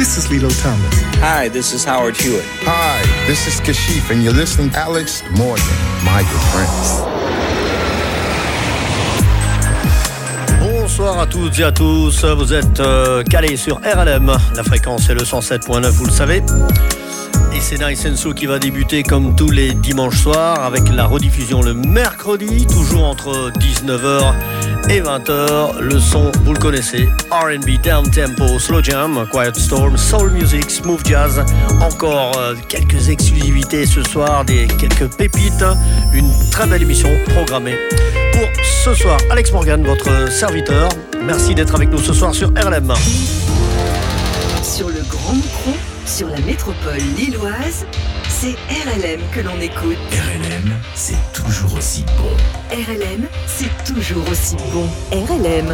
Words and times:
this 0.00 0.16
is 0.16 0.30
Lilo 0.30 0.48
Thomas. 0.48 0.94
Hi, 1.20 1.50
this 1.50 1.74
is 1.74 1.84
Howard 1.84 2.16
Hewitt. 2.16 2.46
Hi, 2.64 3.04
this 3.26 3.46
is 3.46 3.60
Kashif, 3.60 4.10
and 4.10 4.24
you're 4.24 4.32
listening 4.32 4.70
to 4.70 4.78
Alex 4.78 5.22
Morgan, 5.36 5.62
my 6.02 6.22
good 6.22 6.44
friends. 6.52 7.04
Bonsoir 10.58 11.18
à 11.20 11.26
toutes 11.26 11.58
et 11.58 11.64
à 11.64 11.72
tous, 11.72 12.24
vous 12.24 12.54
êtes 12.54 12.80
euh, 12.80 13.22
calés 13.24 13.58
sur 13.58 13.76
RLM, 13.76 14.32
la 14.54 14.62
fréquence 14.64 15.10
est 15.10 15.14
le 15.14 15.20
107.9, 15.20 15.90
vous 15.90 16.06
le 16.06 16.10
savez. 16.10 16.42
Et 17.52 17.60
c'est 17.60 17.78
Nice 17.78 18.06
So 18.14 18.32
qui 18.32 18.46
va 18.46 18.58
débuter 18.58 19.02
comme 19.02 19.34
tous 19.34 19.50
les 19.50 19.72
dimanches 19.74 20.22
soirs 20.22 20.64
avec 20.64 20.88
la 20.92 21.06
rediffusion 21.06 21.62
le 21.62 21.74
mercredi, 21.74 22.66
toujours 22.66 23.04
entre 23.04 23.50
19h 23.58 24.34
et 24.88 25.00
20h. 25.00 25.78
Le 25.80 25.98
son, 25.98 26.30
vous 26.44 26.52
le 26.52 26.58
connaissez, 26.58 27.08
RB, 27.30 27.80
Down 27.82 28.10
Tempo, 28.10 28.58
Slow 28.58 28.82
Jam, 28.82 29.26
Quiet 29.32 29.54
Storm, 29.54 29.96
Soul 29.96 30.30
Music, 30.30 30.70
Smooth 30.70 31.06
Jazz. 31.06 31.44
Encore 31.80 32.32
euh, 32.38 32.54
quelques 32.68 33.08
exclusivités 33.08 33.86
ce 33.86 34.02
soir, 34.02 34.44
des 34.44 34.66
quelques 34.66 35.08
pépites. 35.16 35.64
Une 36.14 36.30
très 36.50 36.66
belle 36.66 36.82
émission 36.82 37.10
programmée 37.34 37.76
pour 38.32 38.48
ce 38.64 38.94
soir. 38.94 39.18
Alex 39.30 39.52
Morgan, 39.52 39.82
votre 39.84 40.30
serviteur. 40.30 40.88
Merci 41.24 41.54
d'être 41.54 41.74
avec 41.74 41.90
nous 41.90 41.98
ce 41.98 42.12
soir 42.12 42.34
sur 42.34 42.48
RLM. 42.50 42.92
Sur 46.10 46.28
la 46.28 46.40
métropole 46.40 46.98
lilloise, 47.16 47.86
c'est 48.28 48.56
RLM 48.68 49.20
que 49.32 49.40
l'on 49.40 49.60
écoute. 49.60 49.96
RLM, 50.10 50.74
c'est 50.94 51.14
toujours 51.32 51.72
aussi 51.74 52.04
bon. 52.18 52.74
RLM, 52.74 53.28
c'est 53.46 53.84
toujours 53.84 54.28
aussi 54.28 54.56
bon. 54.72 54.88
RLM. 55.12 55.72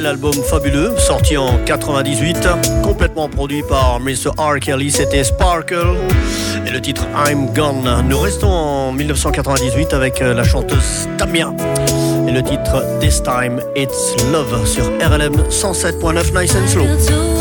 L'album 0.00 0.32
fabuleux, 0.32 0.94
sorti 0.96 1.36
en 1.36 1.58
98, 1.66 2.48
complètement 2.82 3.28
produit 3.28 3.62
par 3.62 4.00
Mr. 4.00 4.30
R. 4.38 4.58
Kelly, 4.58 4.90
c'était 4.90 5.24
Sparkle. 5.24 5.96
Et 6.66 6.70
le 6.70 6.80
titre 6.80 7.06
I'm 7.28 7.52
Gone. 7.52 8.04
Nous 8.08 8.18
restons 8.18 8.48
en 8.48 8.92
1998 8.92 9.92
avec 9.92 10.22
euh, 10.22 10.32
la 10.32 10.44
chanteuse 10.44 11.06
Tamia. 11.18 11.52
Et 12.26 12.32
le 12.32 12.42
titre 12.42 12.82
This 13.00 13.22
Time 13.22 13.60
It's 13.76 14.14
Love 14.32 14.66
sur 14.66 14.84
RLM 14.84 15.34
107.9 15.50 16.40
Nice 16.40 16.54
and 16.54 16.68
Slow. 16.68 17.39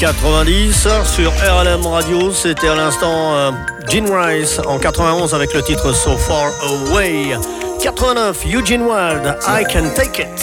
90 0.00 0.88
sur 1.04 1.30
RLM 1.30 1.86
Radio. 1.86 2.32
C'était 2.32 2.68
à 2.68 2.74
l'instant 2.74 3.34
euh, 3.34 3.50
Gene 3.90 4.10
Rice 4.10 4.58
en 4.66 4.78
91 4.78 5.34
avec 5.34 5.52
le 5.52 5.60
titre 5.60 5.92
So 5.92 6.16
Far 6.16 6.50
Away. 6.62 7.36
89, 7.82 8.46
Eugene 8.46 8.80
Wild, 8.80 9.36
I 9.46 9.62
Can 9.70 9.90
Take 9.94 10.22
It. 10.22 10.39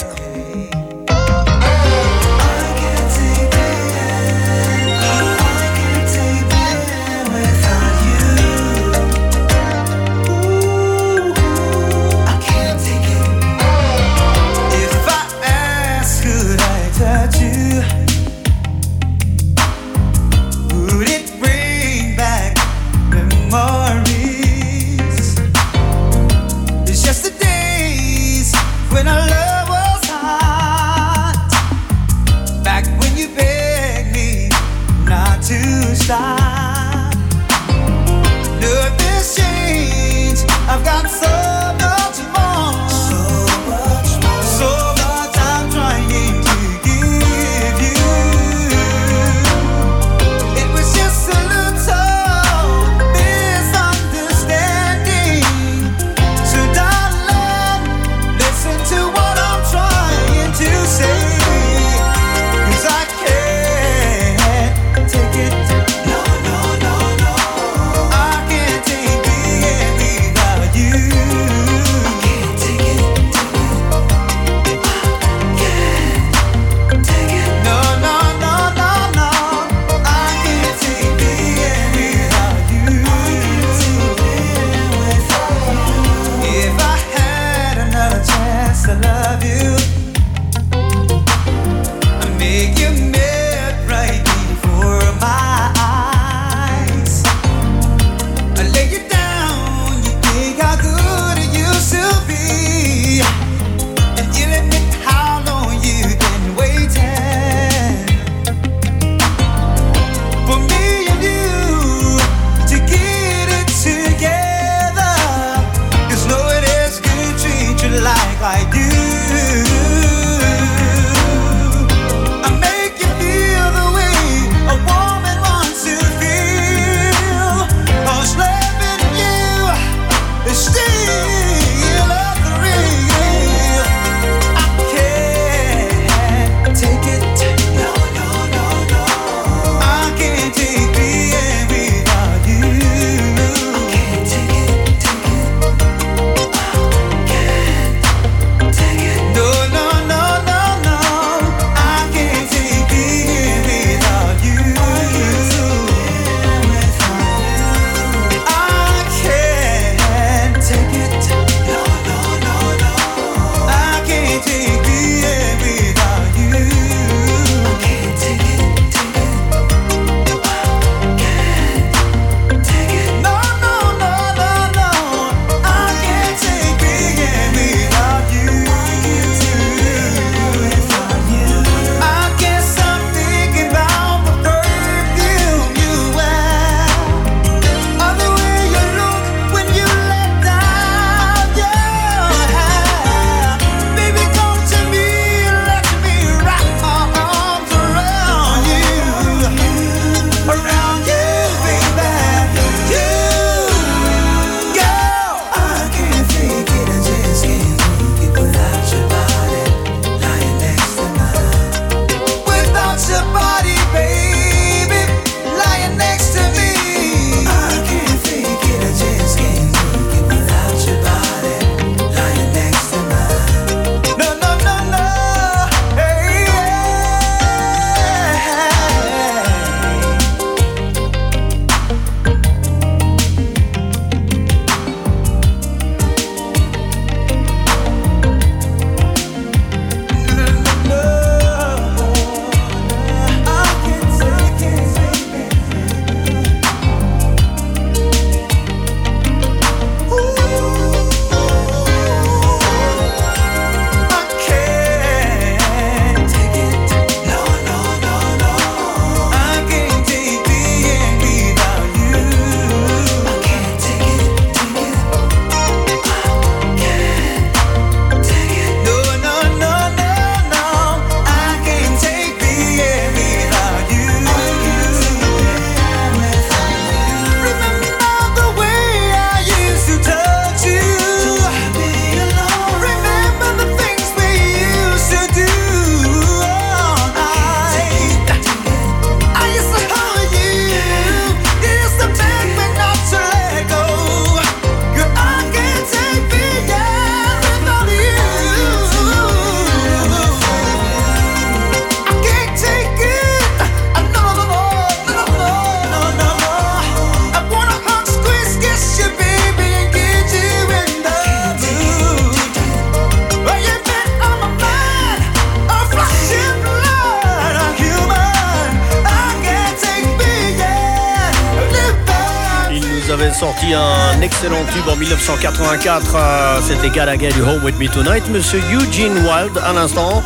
Excellent 324.39 324.65
tube 324.71 324.88
en 324.88 324.95
1984. 324.95 326.15
euh, 326.15 326.60
C'était 326.62 326.89
Gotta 326.89 327.17
Get 327.17 327.30
You 327.30 327.43
Home 327.43 327.63
With 327.63 327.80
Me 327.80 327.88
Tonight. 327.88 328.23
Monsieur 328.30 328.60
Eugene 328.71 329.17
Wild, 329.26 329.58
à 329.65 329.73
l'instant, 329.73 330.21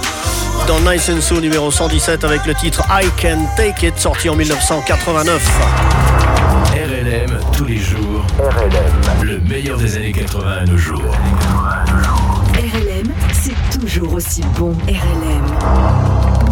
dans 0.68 0.82
Nice 0.82 1.10
and 1.10 1.22
So 1.22 1.40
numéro 1.40 1.72
117 1.72 2.26
avec 2.26 2.46
le 2.46 2.54
titre 2.54 2.84
I 2.90 3.06
Can 3.22 3.46
Take 3.56 3.88
It, 3.88 3.98
sorti 3.98 4.28
en 4.28 4.36
1989. 4.36 5.42
RLM 6.74 7.40
tous 7.54 7.64
les 7.64 7.78
jours. 7.78 8.26
RLM. 8.38 9.24
Le 9.24 9.40
meilleur 9.48 9.78
des 9.78 9.96
années 9.96 10.12
80 10.12 10.52
à 10.62 10.66
nos 10.66 10.78
jours. 10.78 11.16
RLM, 12.54 13.14
c'est 13.32 13.80
toujours 13.80 14.14
aussi 14.16 14.42
bon. 14.58 14.76
RLM. 14.90 16.51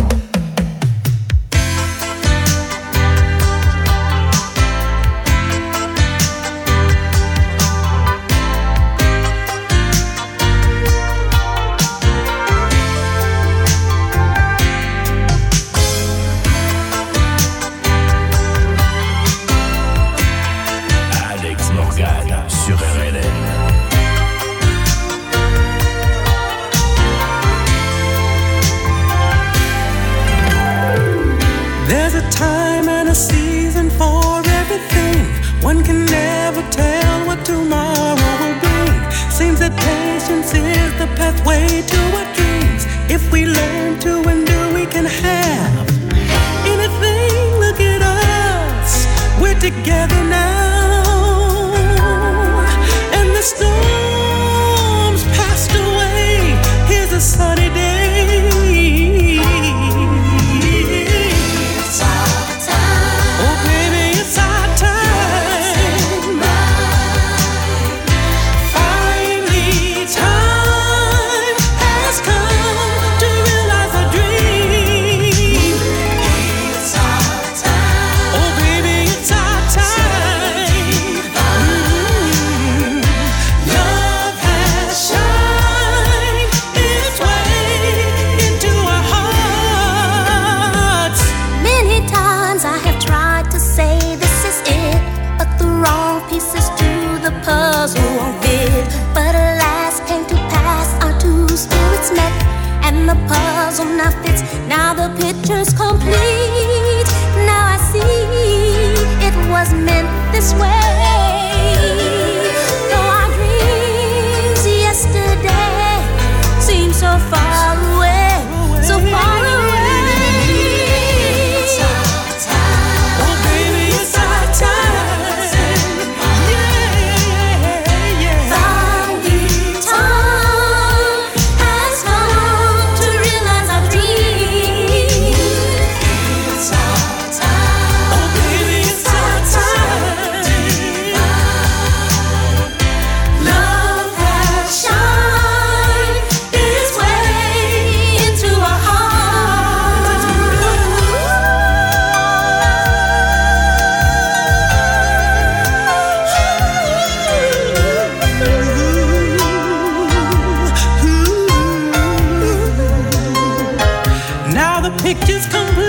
Picture's 165.01 165.45
complete, 165.47 165.87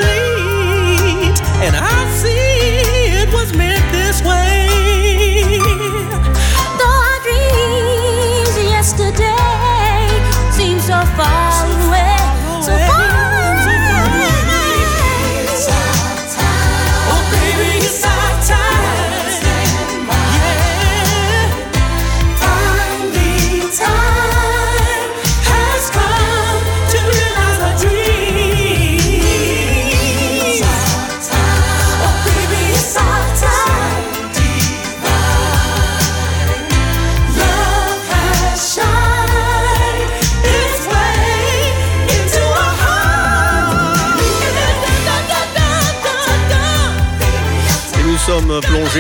and 1.64 1.74
I 1.76 2.10
see 2.14 3.20
it 3.20 3.32
was 3.32 3.52
meant 3.56 3.82
this 3.92 4.22
way. 4.22 4.69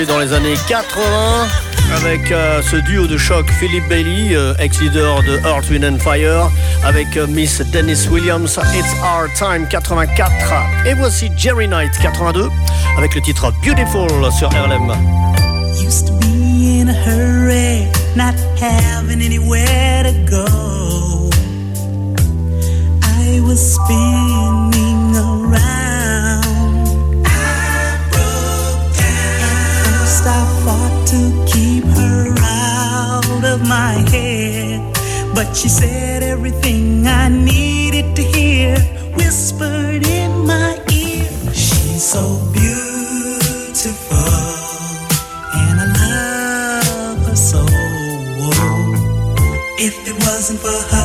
Dans 0.06 0.18
les 0.18 0.32
années 0.32 0.54
80 0.68 1.48
avec 1.96 2.30
euh, 2.30 2.62
ce 2.62 2.76
duo 2.76 3.06
de 3.06 3.18
choc 3.18 3.50
Philip 3.50 3.86
Bailey, 3.88 4.34
euh, 4.34 4.54
ex-leader 4.58 5.22
de 5.22 5.38
Earth, 5.44 5.68
Wind 5.70 5.84
and 5.84 5.98
Fire, 5.98 6.50
avec 6.84 7.16
euh, 7.16 7.26
Miss 7.26 7.60
Dennis 7.72 8.08
Williams, 8.10 8.58
It's 8.74 8.94
Our 9.02 9.28
Time 9.36 9.66
84. 9.68 10.32
Et 10.86 10.94
voici 10.94 11.30
Jerry 11.36 11.66
Knight 11.66 11.92
82 12.00 12.48
avec 12.96 13.14
le 13.14 13.20
titre 13.20 13.52
Beautiful 13.62 14.10
sur 14.32 14.48
RLM. 14.50 14.92
Used 15.84 16.06
to 16.06 16.12
be 16.20 16.80
in 16.80 16.88
a 16.88 16.94
hurry, 16.94 17.86
not 18.16 18.34
having 18.60 19.20
anywhere 19.22 20.04
to 20.04 20.12
go. 20.30 21.30
I 23.02 23.40
was 23.40 23.76
of 33.60 33.68
my 33.68 33.92
head, 34.10 34.80
but 35.34 35.54
she 35.54 35.68
said 35.68 36.22
everything 36.22 37.06
I 37.06 37.28
needed 37.28 38.16
to 38.16 38.22
hear, 38.22 38.78
whispered 39.14 40.06
in 40.06 40.46
my 40.46 40.78
ear. 40.92 41.28
She's 41.52 42.02
so 42.02 42.38
beautiful 42.52 44.16
and 45.54 45.80
I 45.80 45.86
love 46.00 47.26
her 47.26 47.36
so. 47.36 47.66
If 49.78 49.96
it 50.06 50.14
wasn't 50.26 50.60
for 50.60 50.68
her, 50.92 50.99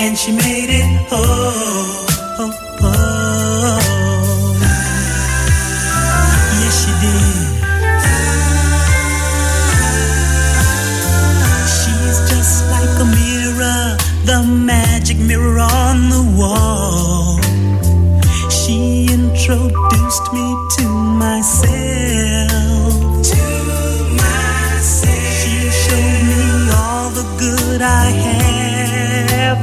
and 0.00 0.16
she 0.16 0.32
made 0.32 0.70
it 0.70 0.88
whole. 1.10 1.20
Oh, 2.42 2.52
oh, 2.82 2.82
oh. 2.82 3.80
Yes, 6.60 6.74
she 6.82 6.92
did. 7.04 7.36
She's 11.76 12.18
just 12.30 12.56
like 12.74 12.94
a 13.04 13.06
mirror, 13.18 13.82
the 14.24 14.38
magic 14.72 15.18
mirror 15.18 15.69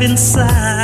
inside. 0.02 0.77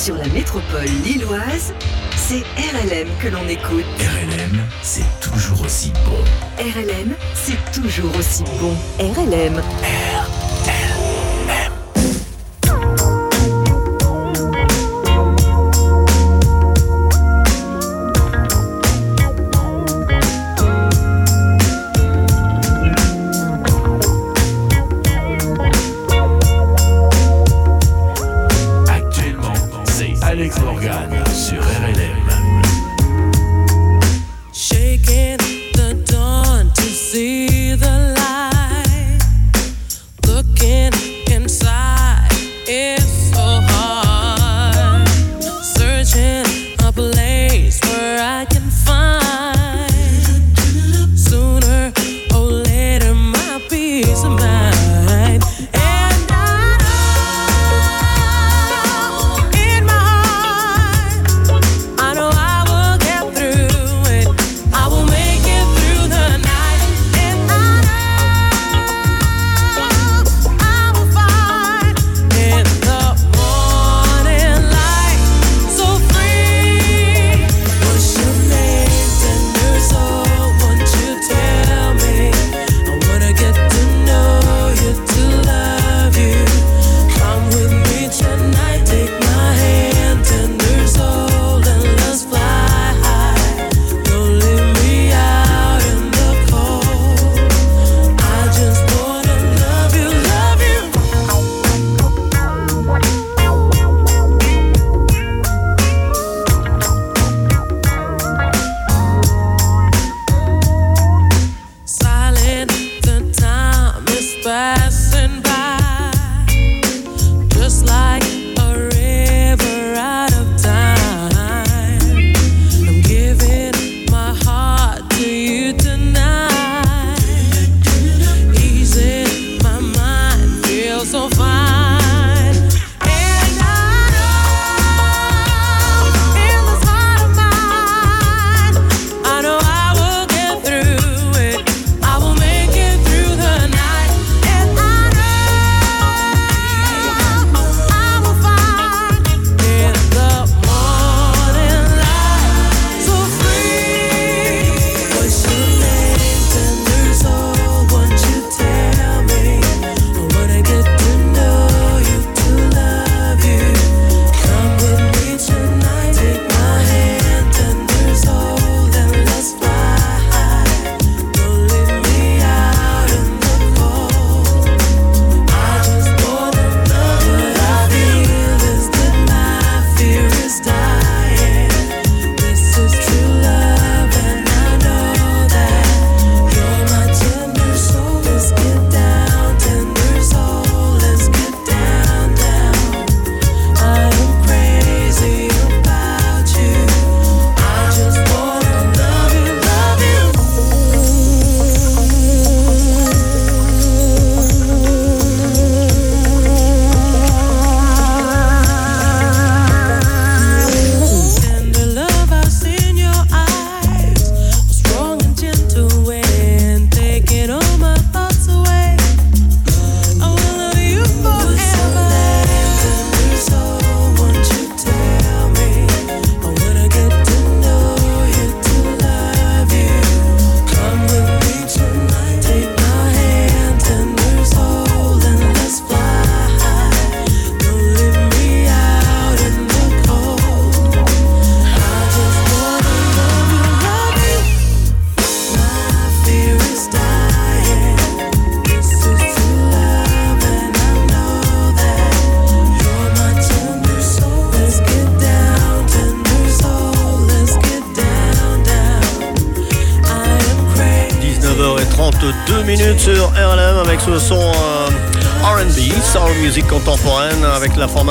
Sur 0.00 0.16
la 0.16 0.28
métropole 0.28 0.88
lilloise, 1.04 1.74
c'est 2.16 2.42
RLM 2.56 3.06
que 3.20 3.28
l'on 3.28 3.46
écoute. 3.46 3.84
RLM, 3.98 4.58
c'est 4.80 5.04
toujours 5.20 5.60
aussi 5.60 5.92
bon. 6.06 6.16
RLM, 6.58 7.14
c'est 7.34 7.58
toujours 7.70 8.16
aussi 8.16 8.42
bon. 8.58 8.74
RLM. 8.98 9.60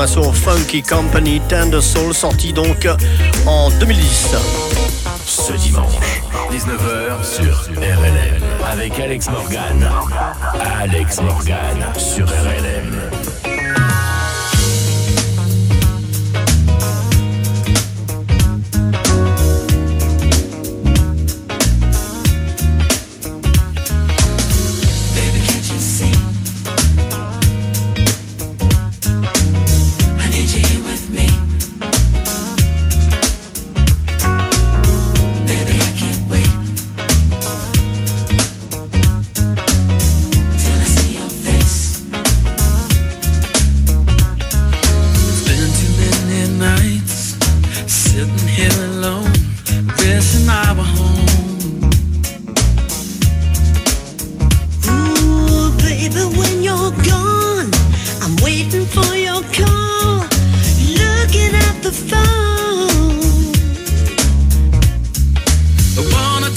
Formation 0.06 0.32
Funky 0.32 0.82
Company 0.82 1.40
Tender 1.48 1.80
Soul, 1.82 2.14
sorti 2.14 2.52
donc 2.52 2.88
en 3.46 3.70
2010. 3.70 4.34
Ce 5.26 5.52
dimanche, 5.52 6.22
19h 6.50 7.22
sur 7.22 7.68
RLM, 7.76 8.42
avec 8.72 8.98
Alex 8.98 9.28
Morgan. 9.28 9.90
Alex 10.80 11.20
Morgan 11.20 11.84
sur 11.98 12.26
RLM. 12.26 13.49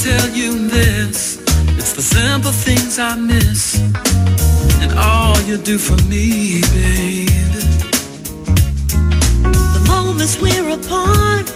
Tell 0.04 0.30
you 0.32 0.68
this. 0.68 1.40
It's 1.80 1.94
the 1.94 2.02
simple 2.02 2.52
things 2.52 3.00
I 3.00 3.16
miss. 3.16 3.80
And 4.82 4.92
all 5.00 5.40
you 5.44 5.56
do 5.58 5.78
for 5.78 5.96
me, 6.12 6.60
baby 6.76 7.32
The 9.78 9.84
moments 9.88 10.42
we're 10.42 10.70
apart, 10.78 11.48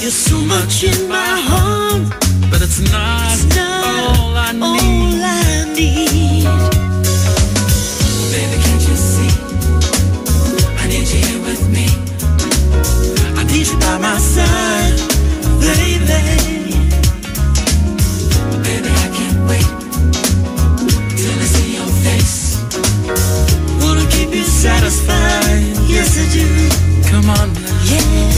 you're 0.00 0.18
so 0.28 0.36
much 0.54 0.82
in 0.82 1.08
my 1.08 1.34
heart. 1.50 2.02
But 2.50 2.60
it's 2.66 2.80
not, 2.90 3.34
It's 3.34 3.54
not 3.54 3.84
all 4.18 4.36
I 4.36 4.50
need. 4.50 4.62
All 4.62 5.22
I 5.22 5.64
need. 5.78 6.46
Baby, 8.32 8.56
can't 8.64 8.84
you 8.90 8.96
see? 9.12 9.32
I 10.82 10.84
need 10.90 11.06
you 11.12 11.20
here 11.26 11.42
with 11.48 11.62
me. 11.76 11.86
I 13.38 13.44
need 13.44 13.66
you 13.70 13.78
by 13.78 13.98
my 13.98 14.18
side, 14.18 14.98
Baby, 15.60 16.55
Yeah. 27.26 28.35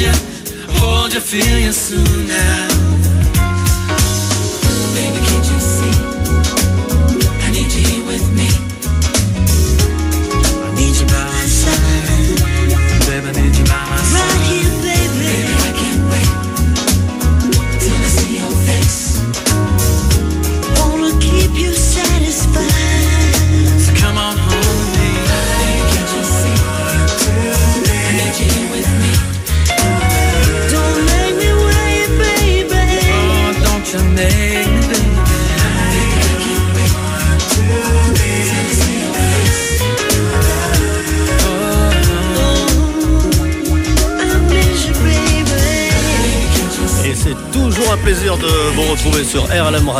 Hold 0.00 0.16
you, 0.16 0.72
hold 0.80 1.14
you, 1.14 1.20
feel 1.20 1.58
you 1.58 1.72
soon 1.72 2.28
now. 2.28 2.69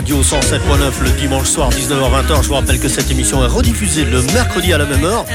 Radio 0.01 0.23
107.9 0.23 1.03
le 1.03 1.11
dimanche 1.11 1.47
soir 1.47 1.69
19h-20h. 1.69 2.43
Je 2.43 2.49
vous 2.49 2.55
rappelle 2.55 2.81
que 2.81 2.89
cette 2.89 3.11
émission 3.11 3.45
est 3.45 3.49
rediffusée 3.49 4.07
le 4.07 4.23
mercredi 4.33 4.73
à 4.73 4.79
la 4.79 4.87
même 4.87 5.05
heure. 5.05 5.27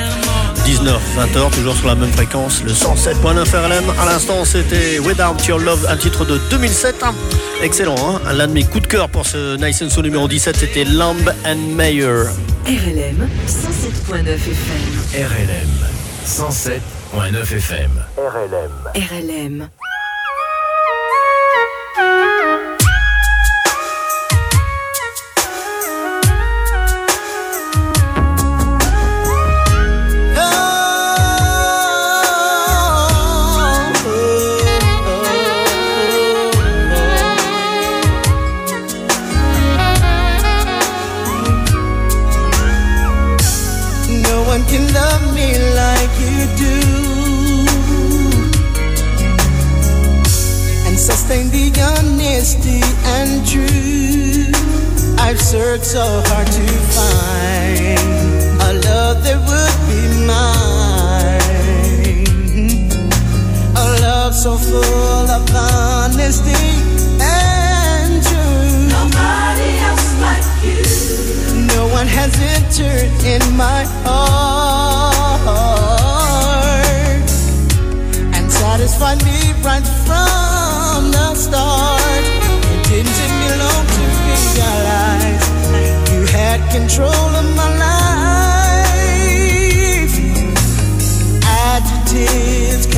19-20h, 0.66 1.51
toujours 1.53 1.76
sur 1.76 1.86
la 1.86 1.93
même 1.93 2.11
fréquence, 2.11 2.63
le 2.63 2.72
107.9 2.72 3.45
RLM. 3.45 3.84
À 4.01 4.05
l'instant, 4.05 4.43
c'était 4.43 4.97
Without 4.97 5.38
Your 5.47 5.59
Love, 5.59 5.86
un 5.88 5.97
titre 5.97 6.26
de 6.26 6.39
2007. 6.49 6.95
Excellent, 7.61 7.95
hein 7.99 8.34
l'un 8.34 8.47
de 8.47 8.53
mes 8.53 8.63
coups 8.63 8.82
de 8.82 8.88
cœur 8.88 9.07
pour 9.07 9.28
ce 9.28 9.55
Nice 9.57 9.84
and 9.84 9.91
Soul 9.91 10.05
numéro 10.05 10.28
17, 10.28 10.57
c'était 10.57 10.84
Lamb 10.84 11.32
and 11.45 11.76
Mayer. 11.76 12.24
RLM 12.66 13.30
107.9 13.47 14.34
FM. 14.34 15.28
RLM 15.28 15.86
107.9 16.26 17.55
FM. 17.55 17.91
RLM. 18.95 19.59
No 19.59 19.84
be 51.56 51.72
honesty 51.80 52.82
and 53.16 53.32
true. 53.47 54.51
I've 55.18 55.39
searched 55.39 55.86
so 55.86 56.06
hard 56.28 56.47
to 56.47 56.66
find 56.95 57.99
a 58.68 58.72
love 58.88 59.18
that 59.26 59.39
would 59.47 59.78
be 59.88 60.01
mine. 60.32 61.45
A 63.84 63.86
love 64.06 64.34
so 64.36 64.51
full 64.58 65.28
of 65.38 65.43
honesty 65.56 66.68
and 67.22 68.12
truth. 68.28 68.89
Nobody 68.97 69.72
else 69.89 70.10
like 70.26 70.47
you. 70.66 70.84
No 71.74 71.82
one 71.97 72.08
has 72.20 72.34
entered 72.56 73.12
in 73.34 73.43
my 73.56 73.82
heart 74.03 74.49
and 78.36 78.45
satisfied 78.51 79.20
me 79.24 79.38
right 79.64 79.88
from 80.06 80.64
from 80.95 81.11
the 81.11 81.35
start. 81.35 82.23
It 82.73 82.81
didn't 82.87 83.15
take 83.19 83.35
me 83.41 83.49
long 83.61 83.85
to 83.95 84.03
realize 84.27 85.45
you 86.11 86.21
had 86.37 86.59
control 86.71 87.29
of 87.41 87.47
my 87.59 87.69
life. 87.85 88.15
Adjectives. 91.43 92.94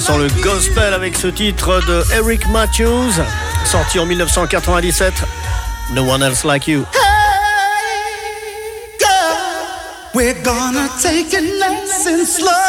ça 0.00 0.12
sent 0.12 0.18
le 0.18 0.28
gospel 0.42 0.92
avec 0.94 1.16
ce 1.16 1.28
titre 1.28 1.80
de 1.86 2.04
Eric 2.12 2.46
Matthews, 2.48 3.12
sorti 3.64 3.98
en 3.98 4.06
1997, 4.06 5.14
No 5.92 6.02
One 6.02 6.22
Else 6.22 6.44
Like 6.44 6.68
You. 6.68 6.84
Hey, 6.92 7.00
girl, 9.00 9.36
we're 10.14 10.40
gonna 10.42 10.88
take 11.02 11.32
it 11.32 11.58
nice 11.58 12.36
slow. 12.36 12.67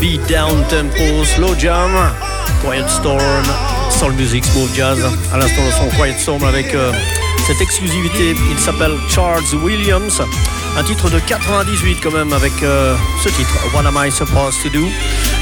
beat 0.00 0.20
down 0.28 0.64
tempo, 0.68 1.24
slow 1.24 1.54
jam, 1.54 1.90
Quiet 2.62 2.88
Storm, 2.88 3.44
Soul 3.90 4.12
Music, 4.12 4.44
Smooth 4.44 4.72
Jazz. 4.74 4.98
À 5.32 5.38
l'instant, 5.38 5.62
le 5.64 5.72
son 5.72 5.96
Quiet 5.96 6.18
Storm 6.18 6.44
avec 6.44 6.74
euh, 6.74 6.92
cette 7.46 7.60
exclusivité. 7.60 8.34
Il 8.50 8.58
s'appelle 8.58 8.92
Charles 9.08 9.42
Williams. 9.62 10.22
Un 10.76 10.84
titre 10.84 11.10
de 11.10 11.18
98 11.18 11.98
quand 12.02 12.12
même 12.12 12.32
avec 12.32 12.52
euh, 12.62 12.94
ce 13.22 13.28
titre, 13.30 13.50
What 13.74 13.86
Am 13.86 13.98
I 13.98 14.12
Supposed 14.12 14.62
to 14.62 14.68
Do? 14.68 14.86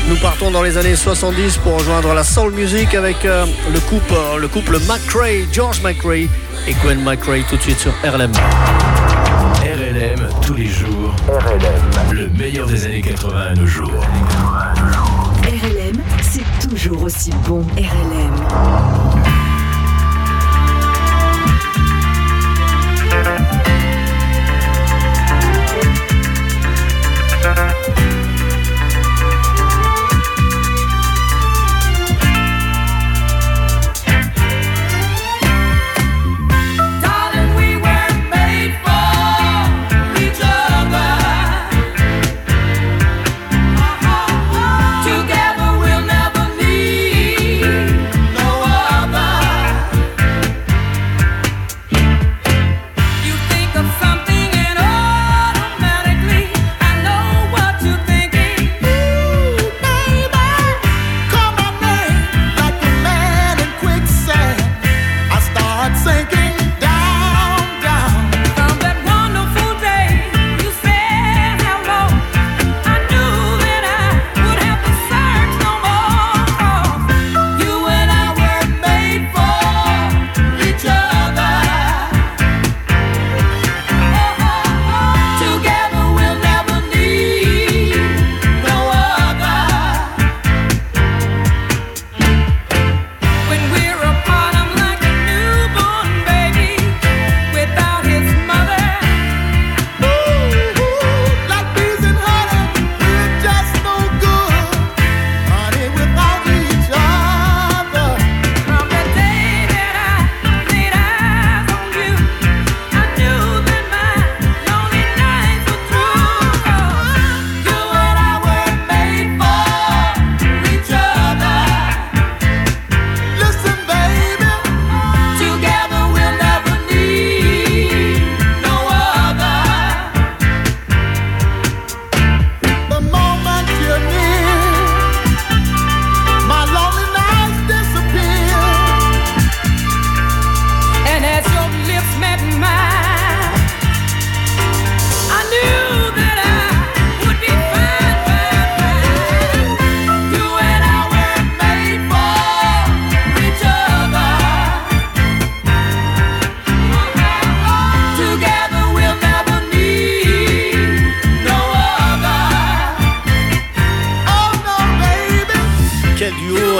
Nous 0.08 0.16
partons 0.16 0.50
dans 0.50 0.62
les 0.62 0.78
années 0.78 0.96
70 0.96 1.58
pour 1.58 1.78
rejoindre 1.78 2.14
la 2.14 2.24
soul 2.24 2.52
music 2.52 2.94
avec 2.94 3.24
euh, 3.24 3.44
le 3.72 3.80
couple, 3.80 4.14
le 4.38 4.48
couple 4.48 4.78
McRae, 4.88 5.46
George 5.52 5.82
McRae 5.82 6.28
et 6.66 6.74
Gwen 6.82 7.02
McRae 7.02 7.42
tout 7.48 7.56
de 7.56 7.62
suite 7.62 7.78
sur 7.78 7.92
RLM. 8.02 8.32
RLM 9.62 10.28
tous 10.46 10.54
les 10.54 10.66
jours. 10.66 11.14
RLM. 11.28 12.12
Le 12.12 12.28
meilleur 12.28 12.66
des 12.66 12.86
années 12.86 13.02
80 13.02 13.40
à 13.40 13.54
nos 13.54 13.66
jours 13.66 13.90
toujours 16.76 17.04
aussi 17.04 17.30
bon 17.48 17.62
RLM. 17.78 19.15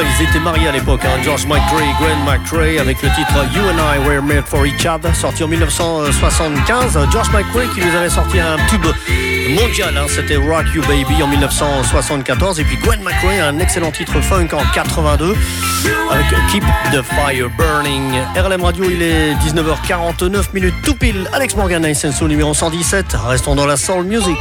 Ils 0.02 0.24
étaient 0.24 0.40
mariés 0.40 0.68
à 0.68 0.72
l'époque. 0.72 1.00
Hein. 1.04 1.22
George 1.24 1.46
McCrae 1.46 1.82
et 1.82 1.94
Gwen 1.98 2.18
McCrae 2.26 2.80
avec 2.80 3.00
le 3.02 3.08
titre 3.10 3.32
You 3.54 3.62
and 3.62 3.78
I 3.78 3.98
Were 4.06 4.22
Made 4.22 4.44
for 4.46 4.66
Each 4.66 4.84
Other, 4.84 5.14
sorti 5.14 5.44
en 5.44 5.48
1975. 5.48 6.98
George 7.10 7.30
McCrae 7.30 7.66
qui 7.74 7.80
nous 7.80 7.96
avait 7.96 8.10
sorti 8.10 8.38
un 8.38 8.56
tube 8.68 8.84
mondial. 9.54 9.96
Hein. 9.96 10.06
C'était 10.08 10.36
Rock 10.36 10.66
You 10.74 10.82
Baby 10.82 11.22
en 11.22 11.28
1974. 11.28 12.60
Et 12.60 12.64
puis 12.64 12.76
Gwen 12.76 13.00
McCrae, 13.02 13.40
un 13.40 13.58
excellent 13.58 13.90
titre 13.90 14.20
funk 14.20 14.48
en 14.52 14.62
82 14.74 15.34
avec 16.10 16.26
Keep 16.50 16.64
the 16.92 17.02
Fire 17.02 17.48
Burning. 17.56 18.20
RLM 18.36 18.62
Radio, 18.62 18.84
il 18.90 19.02
est 19.02 19.34
19h49 19.34 20.52
minutes 20.52 20.74
tout 20.82 20.94
pile. 20.94 21.28
Alex 21.32 21.56
Morgan, 21.56 21.94
Senso 21.94 22.28
numéro 22.28 22.52
117. 22.52 23.16
Restons 23.26 23.54
dans 23.54 23.66
la 23.66 23.76
soul 23.76 24.04
music. 24.04 24.36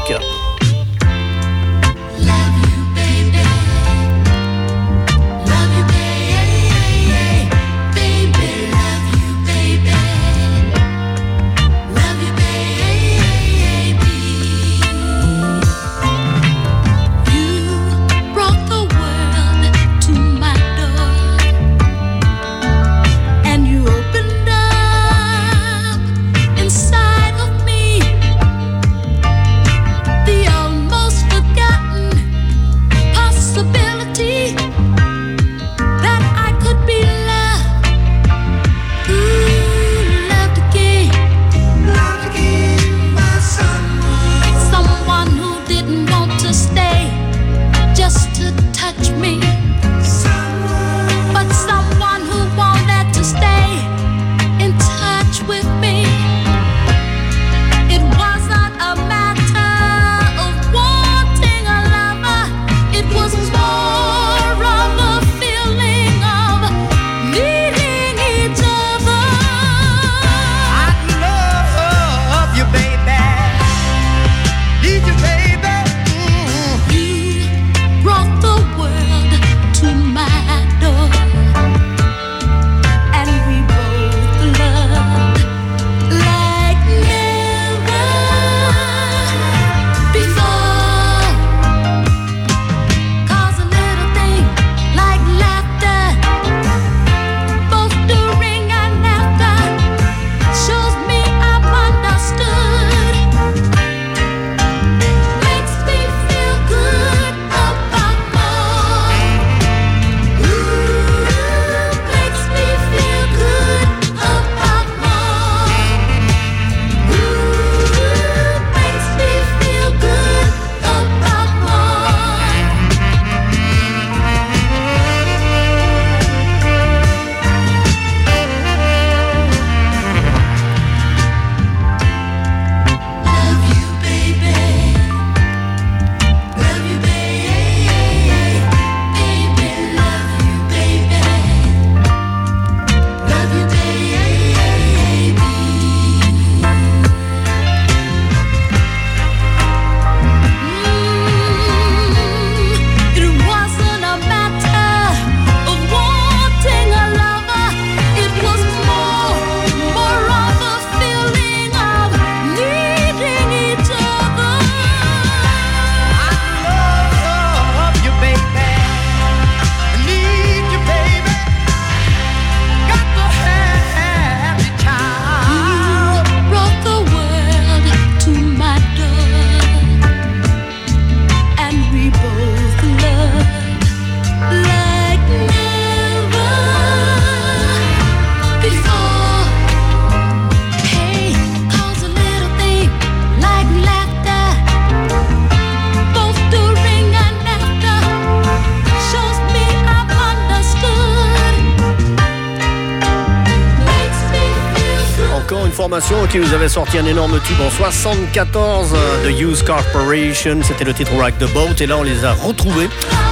Formation 205.86 206.25
qui 206.25 206.39
nous 206.39 206.51
avait 206.51 206.67
sorti 206.67 206.97
un 206.97 207.05
énorme 207.05 207.39
tube 207.41 207.61
en 207.61 207.69
74 207.69 208.93
euh, 208.95 209.23
de 209.23 209.29
Use 209.29 209.61
Corporation. 209.61 210.57
C'était 210.63 210.83
le 210.83 210.95
titre 210.95 211.11
Rock 211.13 211.38
the 211.38 211.53
Boat. 211.53 211.75
Et 211.79 211.86
là, 211.86 211.97
on 211.97 212.01
les 212.01 212.25
a 212.25 212.33
retrouvés 212.33 212.89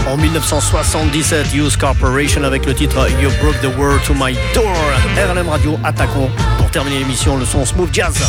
en 0.08 0.18
1977. 0.18 1.52
Use 1.56 1.76
Corporation 1.76 2.44
avec 2.44 2.68
le 2.68 2.76
titre 2.76 3.08
You 3.20 3.32
Broke 3.42 3.60
the 3.62 3.76
World 3.76 4.04
to 4.04 4.14
My 4.14 4.38
Door. 4.54 4.76
RLM 5.18 5.50
Radio, 5.50 5.80
attaquons 5.84 6.30
pour 6.60 6.70
terminer 6.70 7.00
l'émission 7.00 7.38
le 7.38 7.46
son 7.46 7.66
smooth 7.66 7.90
jazz. 7.92 8.20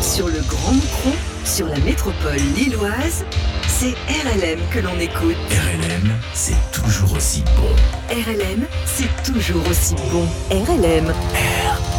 Sur 0.00 0.28
le 0.28 0.40
Grand 0.48 0.72
Micron, 0.72 1.12
sur 1.44 1.66
la 1.66 1.78
métropole 1.80 2.40
lilloise, 2.56 3.26
c'est 3.68 3.94
RLM 4.08 4.60
que 4.70 4.78
l'on 4.78 4.98
écoute. 4.98 5.36
RLM, 5.50 6.10
c'est 6.32 6.56
toujours 6.72 7.12
aussi 7.14 7.44
bon. 7.54 8.14
RLM, 8.14 8.64
c'est 8.86 9.30
toujours 9.30 9.62
aussi 9.68 9.94
bon. 10.10 10.26
RLM. 10.50 11.12
Thank 11.34 11.91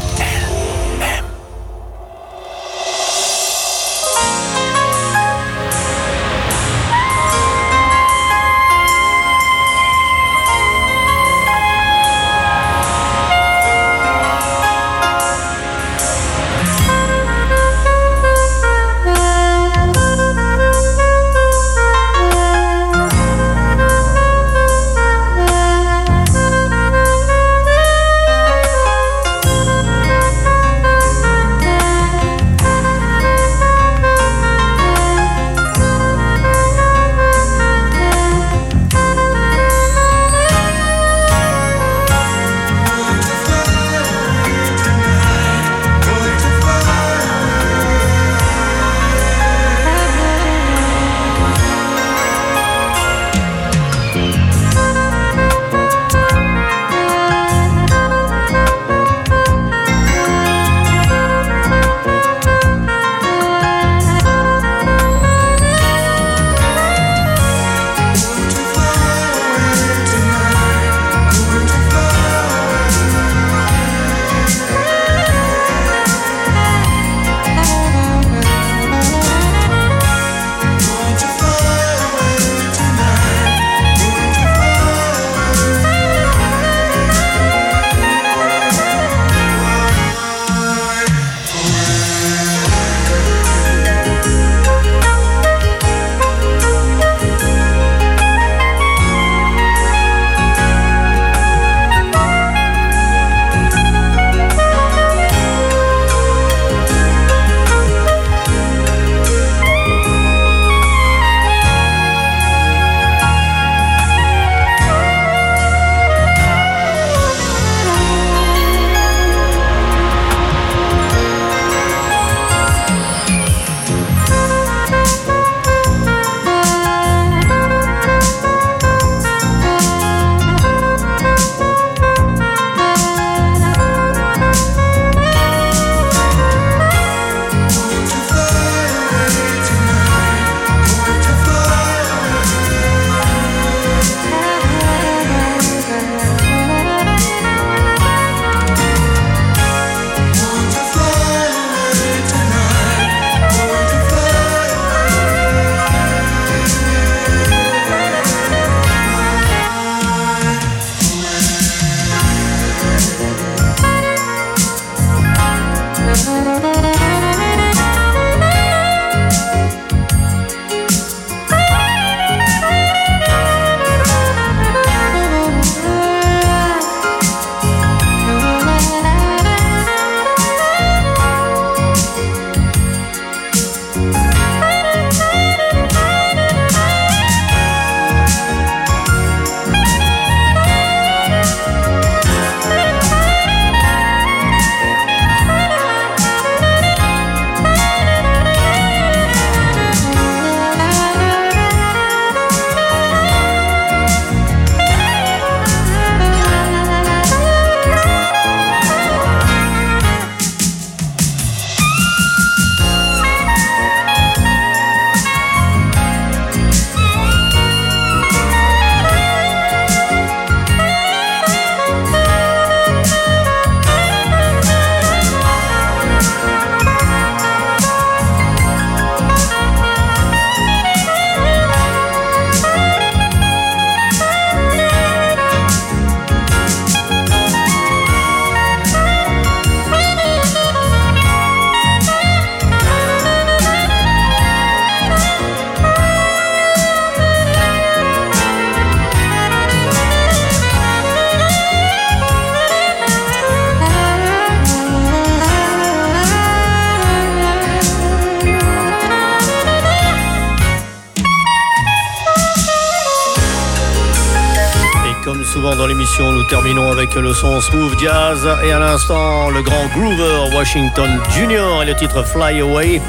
terminons 266.54 266.91
avec 266.91 267.16
le 267.16 267.34
son 267.34 267.60
smooth 267.62 267.99
jazz 267.99 268.47
et 268.64 268.72
à 268.72 268.78
l'instant 268.78 269.49
le 269.49 269.64
grand 269.64 269.88
groover 269.88 270.56
Washington 270.56 271.10
Jr. 271.36 271.82
et 271.82 271.86
le 271.86 271.95
titre 271.95 272.24
Fly 272.24 272.62
Away, 272.62 273.01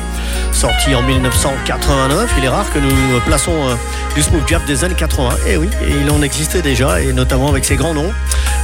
sorti 0.51 0.95
en 0.95 1.03
1989. 1.03 2.33
Il 2.39 2.45
est 2.47 2.49
rare 2.49 2.65
que 2.73 2.79
nous 2.79 3.21
plaçons 3.27 3.53
euh, 3.69 3.75
du 4.15 4.23
smooth 4.23 4.49
jazz 4.49 4.63
des 4.67 4.83
années 4.83 4.95
80. 4.95 5.29
Et 5.47 5.51
eh 5.51 5.57
oui, 5.59 5.69
et 5.87 5.91
il 5.91 6.11
en 6.11 6.23
existait 6.23 6.63
déjà 6.63 7.03
et 7.03 7.13
notamment 7.13 7.51
avec 7.51 7.67
ses 7.67 7.77
grands 7.77 7.93
noms. 7.93 8.15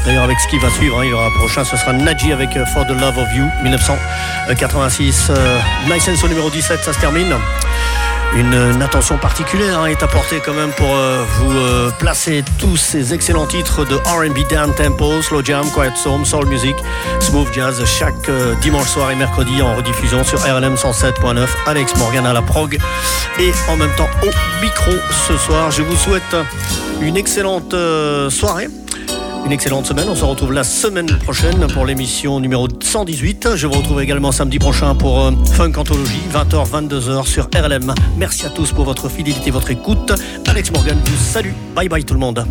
D'ailleurs, 0.06 0.24
avec 0.24 0.40
ce 0.40 0.48
qui 0.48 0.58
va 0.58 0.70
suivre, 0.70 0.98
hein, 0.98 1.04
il 1.04 1.10
y 1.10 1.12
aura 1.12 1.28
prochain, 1.36 1.62
ce 1.62 1.76
sera 1.76 1.92
Naji 1.92 2.32
avec 2.32 2.56
euh, 2.56 2.64
For 2.72 2.86
the 2.86 2.98
Love 2.98 3.18
of 3.18 3.28
You, 3.34 3.44
1986. 3.62 5.28
Euh, 5.28 5.58
au 6.24 6.28
numéro 6.28 6.48
17, 6.48 6.80
ça 6.82 6.94
se 6.94 7.00
termine. 7.00 7.34
Une, 8.36 8.80
attention 8.80 9.18
particulière 9.18 9.80
hein, 9.80 9.86
est 9.86 10.02
apportée 10.02 10.40
quand 10.44 10.54
même 10.54 10.70
pour 10.70 10.94
euh, 10.94 11.24
vous 11.38 11.50
euh, 11.50 11.90
placer 11.98 12.44
tous 12.58 12.76
ces 12.76 13.12
excellents 13.12 13.46
titres 13.46 13.84
de 13.84 13.96
R&B 13.96 14.48
down 14.48 14.72
tempo, 14.74 15.20
slow 15.20 15.44
jam, 15.44 15.68
quiet 15.72 15.96
storm, 15.96 16.24
soul 16.24 16.46
music, 16.46 16.76
smooth 17.18 17.52
jazz 17.52 17.84
chaque 17.84 18.28
euh, 18.28 18.54
dimanche 18.56 18.88
soir 18.88 19.10
et 19.10 19.16
mercredi 19.16 19.60
en 19.60 19.74
rediffusion 19.74 20.22
sur 20.22 20.40
RLM 20.40 20.74
107.9. 20.74 21.48
Alex 21.66 21.96
Morgan 21.96 22.24
à 22.24 22.32
la 22.32 22.42
prog 22.42 22.78
et 23.40 23.52
en 23.68 23.76
même 23.76 23.94
temps 23.96 24.08
au 24.22 24.62
micro 24.62 24.92
ce 25.28 25.36
soir. 25.36 25.72
Je 25.72 25.82
vous 25.82 25.96
souhaite 25.96 26.36
une 27.00 27.16
excellente 27.16 27.74
soirée 28.30 28.68
une 29.44 29.52
excellente 29.52 29.86
semaine. 29.86 30.08
On 30.08 30.14
se 30.14 30.24
retrouve 30.24 30.52
la 30.52 30.64
semaine 30.64 31.06
prochaine 31.06 31.66
pour 31.72 31.84
l'émission 31.84 32.40
numéro 32.40 32.68
118. 32.80 33.56
Je 33.56 33.66
vous 33.66 33.74
retrouve 33.74 34.00
également 34.02 34.32
samedi 34.32 34.58
prochain 34.58 34.94
pour 34.94 35.30
Funk 35.52 35.72
Anthologie, 35.76 36.22
20h, 36.32 36.70
22h 36.70 37.26
sur 37.26 37.48
RLM. 37.54 37.94
Merci 38.16 38.46
à 38.46 38.50
tous 38.50 38.72
pour 38.72 38.84
votre 38.84 39.08
fidélité, 39.08 39.50
votre 39.50 39.70
écoute. 39.70 40.12
Alex 40.46 40.70
Morgan 40.72 40.98
vous 41.04 41.16
salue. 41.16 41.52
Bye 41.74 41.88
bye 41.88 42.04
tout 42.04 42.14
le 42.14 42.20
monde. 42.20 42.44